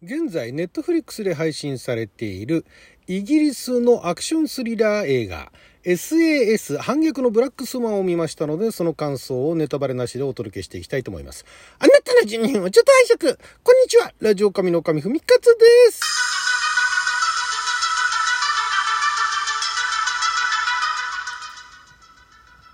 [0.00, 2.64] 現在、ネットフリックスで配信されている
[3.08, 5.50] イギリスのアクションスリラー映画
[5.84, 11.44] SAS 反逆のブラックスマンを見ましたので、その感想をネタバレなしでお届けしていきたいと思います。
[11.80, 13.38] あなたの住人をちょっと拝借。
[13.64, 14.12] こんにちは。
[14.20, 16.27] ラジオ神の神ふみかつです。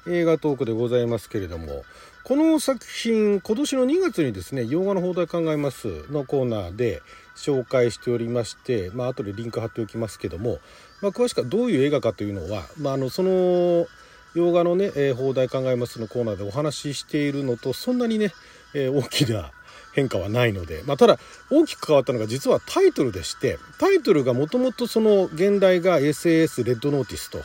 [0.06, 1.84] 映画トークでございますけれども、
[2.24, 7.02] この作品、今年の2月にですね、洋画の放題考えますのコーナーで
[7.36, 10.58] 紹介しておりまして、まあ後でリンク貼っておきますけども、
[11.02, 13.86] まあ、詳しくはどういう映画かというのは、まあ、あの、その、
[14.34, 18.32] 洋画のね、えー、放題考えますのコーナーでお話ししているのと、そんなにね、
[18.74, 19.52] えー、大きな
[19.94, 21.18] 変化はないので、まあ、ただ
[21.50, 27.38] 大きく変わったのが実はタイトルでしてタイトルがもともとその現代が SAS レッドノーティスと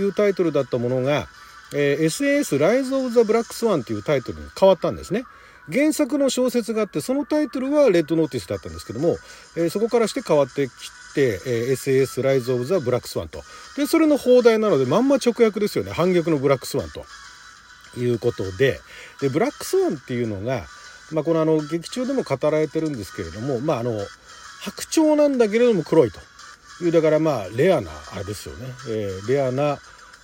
[0.00, 1.28] いうタイトルだったものが
[1.74, 5.24] えー、SAS Rise of the Black Swan というタイトルに変わったんですね。
[5.72, 9.16] 原作の小説があってそのタイトルはレッドノーティスだったんですけども、
[9.56, 10.70] えー、そこからして変わってき
[11.14, 13.42] て、えー、SAS Rise of the Black Swan と。
[13.76, 15.92] でそれの放題なのでまんま直訳ですよね。
[15.92, 17.04] 反逆のブラックスワンと。
[17.96, 18.80] いうことで。
[19.20, 20.64] でブラックスワンっていうのが、
[21.12, 23.98] まあ、このあの劇中でも語られてるんですけれども、まあ、あの
[24.62, 26.20] 白鳥なんだけれども黒いと。
[26.82, 29.78] いうだからまあレアなあれですよね、えー、レアな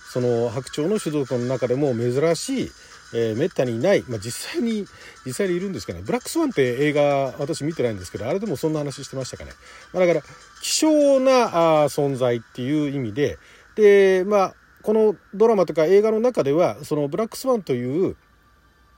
[0.09, 2.71] その白鳥の種族の中でも珍しい、
[3.13, 4.85] えー、めったにいない、まあ、実際に
[5.25, 9.51] 実際にいるんですかねブラックスワンって映画私見てないんですけどあれでもそんな話してましたかね、
[9.93, 10.25] まあ、だから
[10.61, 13.37] 希少なあ存在っていう意味で
[13.75, 18.15] でまあこのドラマとか映画の中ではそのブラックスワンという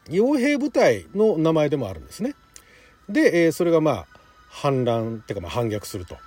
[0.09, 2.35] 傭兵部隊の名前でもあるんですね。
[3.09, 4.07] で、えー、それがまあ
[4.49, 6.17] 反乱っていうかまあ反逆すると。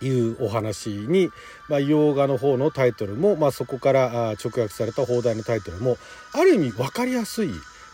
[0.00, 1.30] いうお話に、
[1.68, 5.96] まあ、洋画の方のタイトルも、まあ、そこから直訳された放題のタイトルも
[6.32, 7.50] ある意味分かりやすい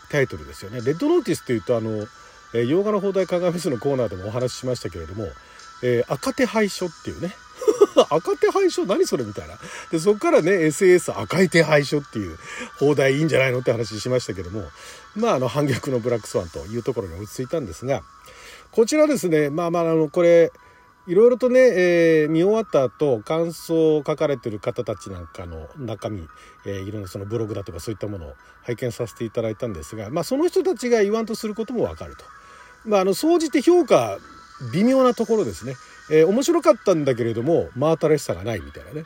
[0.09, 0.81] タイトルですよね。
[0.81, 2.07] レッドノーティスっていうとあの、
[2.53, 5.27] えー、洋画の放題鏡フェスのコーナーでもお話ししましたけれども、
[5.83, 7.35] えー、赤手配書っていうね
[8.09, 8.85] 赤手配書？
[8.85, 9.23] 何それ？
[9.23, 9.57] みたいな。
[9.91, 12.37] で、そこからね、SS 赤い手配書っていう
[12.77, 14.63] 放題いいんじゃないのって話しましたけども、
[15.15, 18.03] まあ、あの、反逆のブラックスワンというところに落ち着いたんですが、
[18.71, 20.51] こちらですね、まあまあ、あの、これ、
[21.07, 26.27] いろいろとね、えー、見終わった後、感想を書かれてる方たちなんかの中身、
[26.65, 28.33] えー、いろんなそのブログだとかそういったものを
[28.63, 32.25] 拝見させていただいたんですが、まあその人たちが言わんとすることもわかると。
[32.85, 34.17] まああの、総じて評価、
[34.73, 35.75] 微妙なところですね。
[36.09, 39.03] えー、面白かったんだけれども、真新しさがないみたいなね。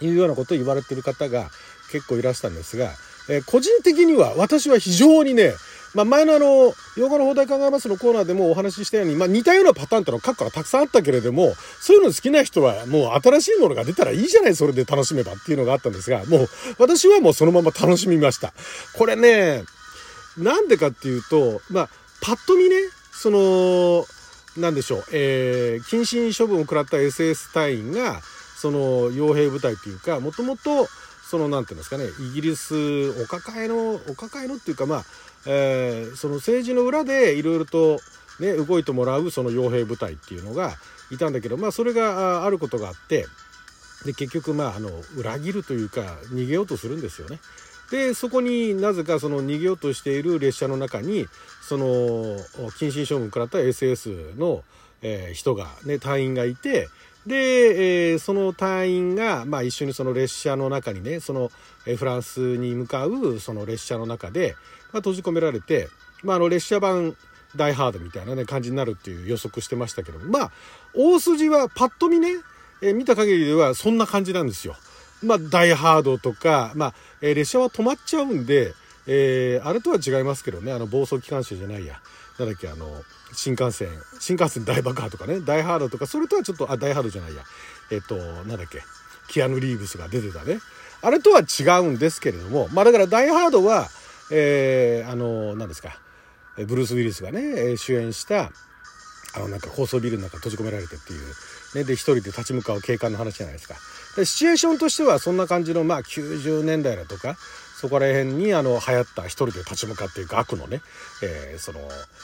[0.00, 1.48] いうようなことを言われてる方が
[1.92, 2.90] 結構いらしたんですが、
[3.28, 5.52] え、個人的には私は非常にね、
[5.94, 18.52] まあ、前のあの、洋画の放題考えますのコーナーでもお話ししたように、まあ、似たようなパターンってのは過去からたくさんあったけれども、そういうの好きな人はもう新しいものが出たらいいじゃない、それで楽しめばっていうのがあったんですが、もう私はもうそのまま楽しみました。
[18.98, 19.64] これね、
[20.36, 21.88] なんでかっていうと、まあ、
[22.20, 22.76] パッと見ね、
[23.12, 24.04] その、
[24.56, 28.20] なんでしょう、えー、謹慎処分を食らった SS 隊員が、
[28.56, 30.88] その傭兵部隊っていうか、もともと、
[31.28, 32.74] その、なんていうんですかね、イギリス、
[33.22, 35.04] お抱えの、お抱えのっていうか、まあ、
[35.46, 37.98] えー、その政治の裏でいろいろと、
[38.40, 40.74] ね、動いてもらうその傭兵部隊っていうのが
[41.10, 43.26] いたんだけど、まあ、それがあることがあって
[44.04, 46.02] で結局まああの裏切るというか
[46.32, 47.40] 逃げようとするんですよね。
[47.90, 51.26] でそこになぜかその逃げようとしている列車の中に
[51.62, 51.86] その
[52.72, 54.62] 謹慎処分を食らった SS の、
[55.02, 56.88] えー、人がね隊員がいて
[57.26, 61.50] で、えー、その隊員が、まあ、一緒にその列車の中にねその、
[61.86, 64.56] えフランスに向かうその列車の中で、
[64.92, 65.88] まあ、閉じ込められて、
[66.22, 67.16] まあ、あの列車版
[67.56, 70.52] ダイハードみたいなね感じになるっていう予測してましたけどまあ
[70.94, 72.28] 大筋はパッと見ね、
[72.82, 74.76] えー、見た限りではそんな感じなんですよ。
[75.22, 78.74] まあ、ダイハードとか、まあ、えー、列車は止まっちゃうんで、
[79.06, 82.00] えー、あれとは違いますけどねあの暴走機関車じゃないや
[82.38, 83.02] なんだっけあの
[83.32, 87.42] 新幹線新幹線大爆破とかねダイハードとかそれとはちょっとあダイハードじゃないや
[87.90, 88.82] えっ、となんだっけ
[89.28, 90.58] キアヌ・リーブスが出てたね
[91.02, 93.88] あれとは違うんですけれどもまあだからダイハードは
[94.30, 95.98] えー、あの何ですか
[96.56, 98.50] ブルース・ウィリスがね主演した
[99.36, 103.74] あのなんか高層ビルの中閉じ込められてっていう、ね、で一人で立ち向かう警官の話じゃないですか。
[104.16, 107.36] でシチュエーションとしてはそんな感じのまあ90年代だとか
[107.84, 110.80] そこら辺にあの流行った一人で立ち向かっていく悪のね、
[111.22, 111.80] えー、その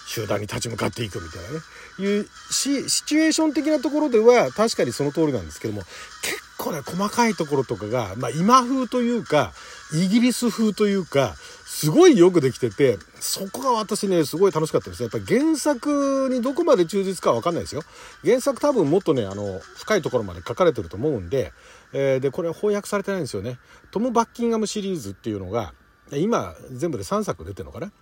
[0.06, 1.58] 集団に立ち向かっていくみたいなね。
[1.98, 5.82] いうしシチュエーション的なところでは確かにその通りなんですけども
[6.22, 9.52] 結構ね細かいところとかが、まあ、今風というか
[9.92, 11.34] イギリス風というか
[11.66, 15.02] すごいよくできててそこが私ねすごい楽しかったです。
[15.02, 17.82] やっぱり原作にどこまで忠実かは分かんないですよ。
[18.24, 21.52] 原作多分もっとねあの深いところまで書かれてると思うんで
[21.92, 23.58] えー、でこれ翻訳されてないんですよね
[23.90, 25.74] トム・バッキンガムシリーズっていうのが
[26.12, 27.92] 今全部で3作出てるのかな？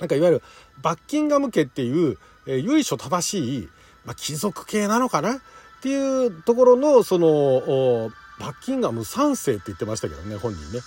[0.00, 0.42] なんかいわゆる
[0.82, 3.68] バッキンガム家っていう、えー、由緒正しい、
[4.04, 5.34] まあ、貴族系なのかな？
[5.34, 8.10] っていうところの、その、
[8.40, 10.80] バッキンガム3世って言ってましたけどね、本人ね。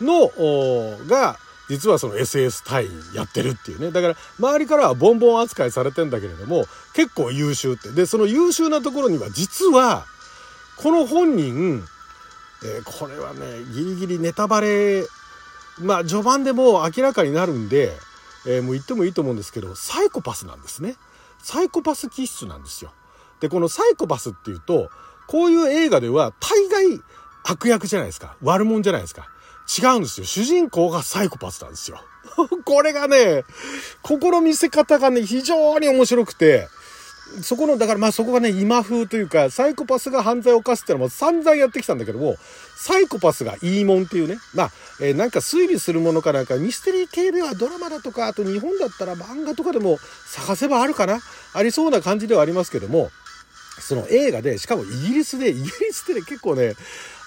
[0.00, 1.38] の、が、
[1.68, 3.92] 実はその SS 隊員やってるっていうね。
[3.92, 6.64] だから周りからはボンボン扱いされてんだけれども、
[6.94, 7.92] 結構優秀って。
[7.92, 10.04] で、その優秀なところには実は、
[10.82, 11.84] この本人、
[12.64, 13.40] えー、これはね、
[13.74, 15.04] ギリギリネタバレ、
[15.78, 17.92] まあ序盤でもう明らかになるんで、
[18.46, 20.96] えー、もう言ってもいいと思うんですけど、サイコパスなんですね。
[21.42, 22.92] サイコパス気質なんですよ。
[23.40, 24.90] で、このサイコパスっていうと、
[25.28, 27.02] こういう映画では大概
[27.44, 28.36] 悪役じゃないですか。
[28.42, 29.28] 悪者じゃないですか。
[29.78, 30.26] 違うんですよ。
[30.26, 32.00] 主人公がサイコパスなんですよ。
[32.64, 33.44] これがね、
[34.00, 36.68] ここの見せ方がね、非常に面白くて、
[37.42, 42.36] そこの、だからまあそこがね、今風というか、サイコパスが犯罪を犯すっていうのも散々やってきたんだけども、
[42.76, 51.20] サイコパスがいいもんっていうね、まあ、えー、なんか推理するものかなんか、ミステリー系ではドラマだとか、あと日本だったら漫画とかでも探せばあるかな。
[51.52, 53.10] ありそうな感じではありますけども、
[53.80, 56.74] その映画で、しかもイギリスで、イギリスってね、結構ね、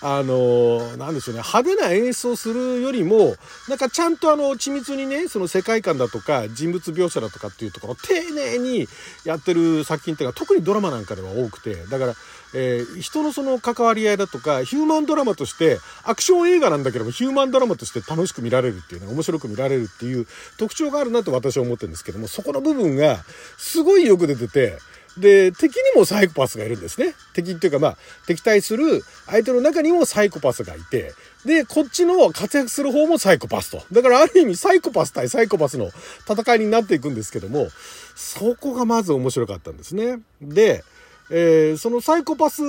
[0.06, 3.36] あの、なんでしょうね、派手な演出をするよりも、
[3.70, 8.90] なんかちゃんとあの、緻密にね、その世界観だとか、人物描写だとかっていうところを丁寧に
[9.24, 12.16] やってる作品っていうのは、特にドラマなんかでは多くて、だから、
[12.54, 20.28] えー、人のその関わり合いだとか、ヒューマンドラマとして、アクション映画なんだけども、ヒューマンドラマとして楽しく見られるっていうね、面白く見られるっていう
[20.58, 23.24] 特徴があるなと私は思ってるんですけども、そこの部分が、
[23.58, 24.80] すごいよく出てて、
[25.18, 27.13] で、敵にもサイコパスがいるんですね。
[27.33, 31.13] 敵っていうかまあ、敵対する相手の中にもサイコパスがいて、
[31.45, 33.83] で、こっちの活躍する方もサイコパスと。
[33.92, 35.89] だからある意味サイコパス対サイコパスの
[36.27, 37.68] 戦いになっていくんですけども、
[38.15, 40.19] そこがまず面白かったんですね。
[40.42, 40.83] で、
[41.30, 42.62] えー、そのサイコパス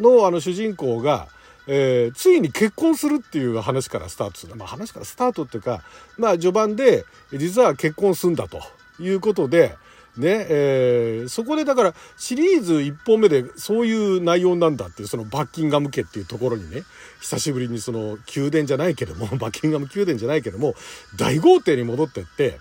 [0.00, 1.28] のあの主人公が、
[1.68, 4.56] えー、ついに結婚するっていう話からスタートする。
[4.56, 5.82] まあ話からスタートっていうか、
[6.18, 8.60] まあ序盤で実は結婚するんだと
[8.98, 9.76] いうことで、
[10.16, 16.82] ね、えー、そこでだからシリーズ1本目でそういう内容なんだっていうそのバッキンガム家っていうところにね
[17.20, 20.74] 久しぶりにその宮殿じゃないけども バッキンガム宮殿じゃないけども
[21.16, 22.60] 大豪邸に戻ってって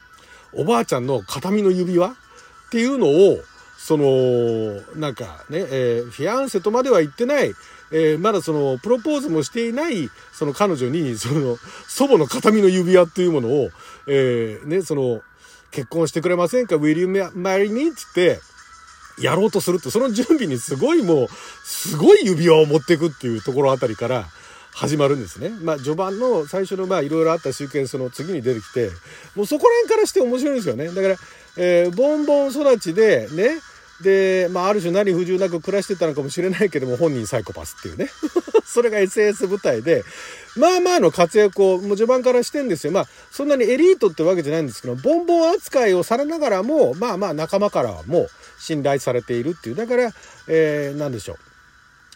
[0.54, 2.13] おばあちゃんの形見の指輪っ
[2.72, 3.40] ていうのを
[3.78, 7.54] そのなんかね、えー、フィアンセとまでは言ってない、
[7.92, 13.69] えー、まだそのプロポーズもしていないその彼女にその祖母の形見の指輪っていうものを、
[14.08, 15.22] えー、ねその
[15.71, 17.94] 結婚してくれませんか ?Will you marry me?
[17.94, 18.39] つって、
[19.19, 21.27] やろうとすると、その準備にすごいもう、
[21.63, 24.25] すごい指輪を持っていくっていうところあたりから
[24.73, 25.50] 始まるんですね。
[25.62, 28.89] まあ、序盤の最初のまあ、いろいろあったシーケンスの次に出てきて、
[29.35, 30.88] もうそこら辺からして面白いんですよね。
[30.89, 31.15] だから、
[31.57, 33.62] えー、ボンボン育ちで、ね、
[34.01, 38.09] で、まあ、ある種何不自由なく暮らしてたのかもしれないけども、本人サイコパスっていうね。
[38.65, 40.03] それが SS 舞台で、
[40.57, 42.92] まあまあの活躍を、もう序盤からしてんですよ。
[42.92, 49.75] まあ、そんなにエリートってわけじゃないんですけど、ボンボン扱いをされながらも、まあまあ仲間からはもう信頼されているっていう。
[49.75, 50.13] だから、
[50.48, 51.55] えー、なんでしょう。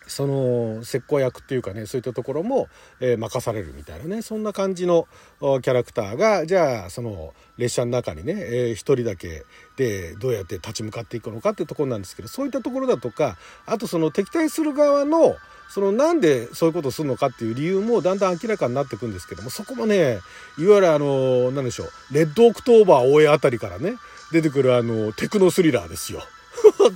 [0.10, 2.68] その石膏役っていうかねそういったところも、
[3.00, 5.08] えー、任されるみたいなねそんな感じの
[5.40, 9.46] キャラクターがじゃあその列車の中にね、えー、一人だけ
[9.78, 15.36] でどうやって立ち向かっていくのかっていうところなんですけどそういったところだとかあとその敵対する側の
[15.70, 20.20] そのなんでそういうことをするのかっていう理由もだんだん明らかになっていくんですけどもそこもね
[20.58, 23.98] いわゆるあの何でしょうレッドオクトーバーを追えあたりからね
[24.32, 26.22] 出てくるあのテクノスリラーですよ。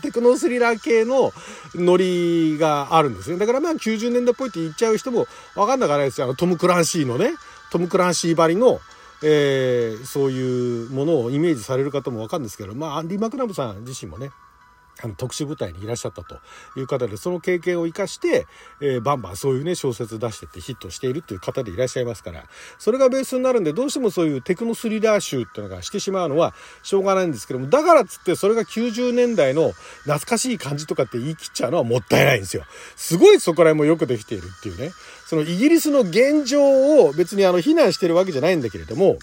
[0.02, 1.32] テクノスリラー系の
[1.76, 3.38] ノリがあるんですね。
[3.38, 6.26] だからまあ90年代っぽいって言っちゃう人もわかんなくないですよ。
[6.26, 7.34] あのトム・クランシーのね、
[7.72, 8.80] トム・クランシーばりの、
[9.24, 14.32] えー、そういうものをイメージされる方もわかるんですけど、まあアンディ・マクナブさん自身もね、
[15.02, 16.40] あの特殊部隊にいらっしゃったと
[16.78, 18.46] いう方でその経験を生かして、
[18.80, 22.46] えー、バンバンそういうね小説出してってヒットしているっていう方でいらっしゃいますから
[22.78, 29.72] それがベースになるんでどうしてもそういうテクノスリラー集っていうのがしてしまうのはしょうがないんですけどもだからっつってそれが90年代の
[30.04, 32.64] 懐かしい感じとかって言い切っちゃうのはもったいないんですよ。
[32.96, 34.92] すごいそこら辺もよくできているっていうね
[35.26, 36.62] そのイギリスの現状
[37.06, 39.18] を別にあの非難してるわけじゃないんだけれども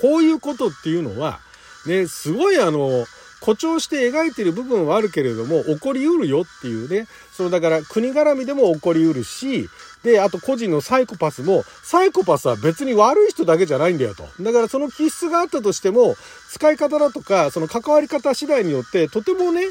[0.00, 1.40] こういうことっていうのは
[1.86, 3.06] ねすごいあの
[3.46, 9.68] 誇張して描いてる部分はあるけれども、起こりうるよっていうね、そのだから国絡みでも起こりうるし、
[10.02, 14.24] で、あと個人のサイコパスも、サイコパスは別に悪い人だけじゃないんだよと。
[14.42, 16.16] だからその気質があったとしても、
[16.50, 19.62] 使い方だとか、その関わり方次第によって、とてもね、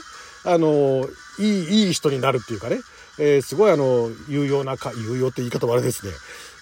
[0.45, 1.05] あの、
[1.37, 2.79] いい、いい人になるっていうかね、
[3.17, 6.13] えー、すごいあの、有用なか、有用って言い方はあれですね。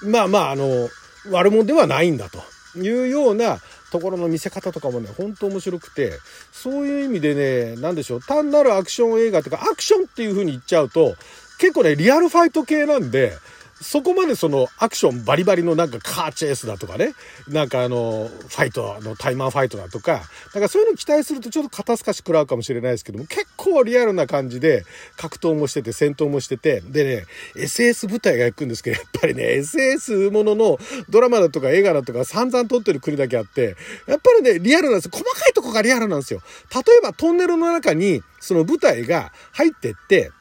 [0.10, 0.90] まあまあ、あの、
[1.30, 2.44] 悪者ではないんだと
[2.80, 3.60] いうような、
[3.94, 6.14] ところの見せ方とかもね、ほんと面白くて、
[6.52, 11.16] そういう意味でね、何でしょう、単なるアクション映画っていうか、アクションっていう風に言っちゃうと、
[11.60, 13.38] 結構ね、リアルファイト系なんで、
[13.84, 17.14] そこまでそのアクションバリバリのなんかカーチェイスだとかね、
[17.48, 20.24] なんかあの、ファイトのタイマーファイトだとか、
[20.54, 24.86] なんかそういうの期待するとちょっと肩透かし食らうかもしれないですけども、結構リアルな感じで
[25.18, 27.26] 格闘もしてて戦闘もしてて、でね、
[27.56, 33.76] SS 部隊が行くんですけど、やっぱりね、SS もののドラマだとか映画だとか散々撮ってる国だけあって、
[34.08, 35.12] やっぱりね、リアルなんですよ。
[35.14, 36.42] 細かいとこがリアルなんですよ。
[36.74, 40.32] 例えばトンネルの中にその部隊が入ってって、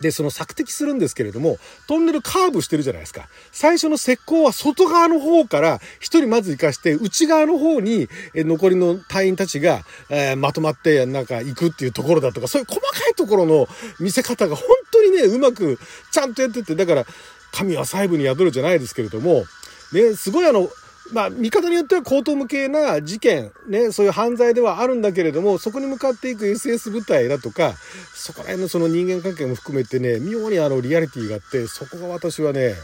[0.00, 3.28] で、その索敵するんですけれども、トンネルカーブしてるじゃないですか。
[3.52, 15.78] 最初の石膏は外側の方から一人まず行かして、内側の方に残りの隊員たちが、えー、まとまってなんか行くっていうところだとか、そういう細かいところの見せ方が本当にね、うまく
[16.10, 17.06] ちゃんとやってて、だから、
[17.52, 19.44] 神は細部に宿るじゃないですけれども、
[19.92, 20.70] ね、すごいあの、
[21.12, 27.74] まあ、見方によっては高等無形な事件、ね、そういう犯罪ではあるんだけれども、そこに向かっていく SS 部隊だとか、
[28.14, 32.74] そこら辺のその人間関係も含めてね、妙にあのリアリティがあって、そこが私はね、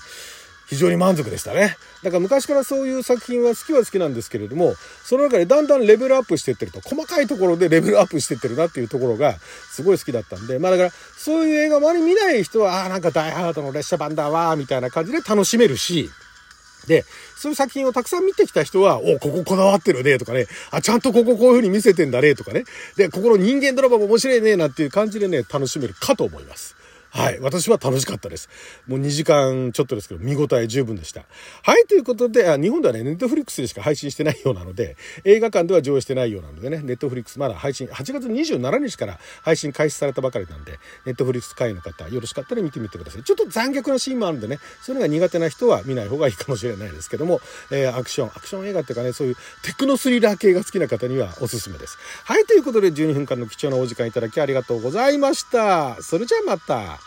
[0.69, 1.77] 非常に満足でしたね。
[2.03, 9.37] だから昔からそういう作品は好きは好きなんですけれども、その中でだんだんレベルアップしてってると、細かいところでレベルアップしてってるなっていうところが
[9.71, 16.11] すごい好きだったんで、まあだからそういう映画周り見ない人は、ああ、なんかダイハードの列車版だわ、みたいな感じで楽しめるし、
[16.87, 17.05] で、
[17.37, 22.65] そういう作品をたくさん見てきた人は、お、こここだわってるね、とかね、あ、ちゃんとこここういう風に見せてんだね、とかね。
[22.97, 26.77] で、ここの人間ドラマも面白いね、なんていう感じでね、楽しめるかと思います。
[27.17, 27.41] はい。
[27.41, 28.51] 私は楽しかったです。
[28.87, 31.25] もう2時間ちょっとですけど、見応え十分でした。
[31.63, 31.87] はい。
[31.87, 43.23] ということで、あ日本ではね、ネットフリックスでしか配信してないようなので、映画館では上映してないようなのでね、ネットフリックスまだ配信、8月27日から配信開始されたばかりなんで、ネットフリックス会員の方、よろしかったら見てみてください。
[43.23, 51.97] ちょっと残虐なシーンもあるんでね、そういうのが苦手な人は見ない方がいいかもしれないですけども、えー、アクション、アクション映画っていうかね、そういうテクノスリラー系が好きな方にはおすすめです。
[52.25, 52.45] はい。
[52.45, 55.97] ということで、12分間の貴重なお時間いただきありがとうございました。
[56.03, 57.06] それじゃあまた。